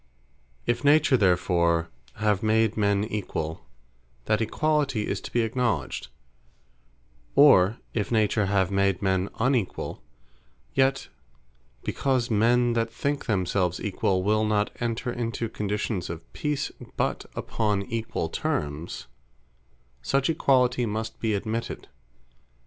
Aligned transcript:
If 0.65 0.83
Nature 0.83 1.15
therefore 1.15 1.91
have 2.15 2.41
made 2.41 2.75
men 2.75 3.03
equall, 3.03 3.59
that 4.25 4.39
equalitie 4.39 5.05
is 5.05 5.21
to 5.21 5.31
be 5.31 5.41
acknowledged; 5.41 6.07
or 7.35 7.77
if 7.93 8.11
Nature 8.11 8.47
have 8.47 8.71
made 8.71 9.03
men 9.03 9.29
unequall; 9.39 9.99
yet 10.73 11.09
because 11.83 12.31
men 12.31 12.73
that 12.73 12.91
think 12.91 13.27
themselves 13.27 13.79
equall, 13.79 14.23
will 14.23 14.43
not 14.43 14.71
enter 14.79 15.13
into 15.13 15.47
conditions 15.47 16.09
of 16.09 16.33
Peace, 16.33 16.71
but 16.97 17.27
upon 17.35 17.83
Equall 17.83 18.29
termes, 18.29 19.05
such 20.01 20.29
equalitie 20.31 20.87
must 20.87 21.19
be 21.19 21.35
admitted. 21.35 21.89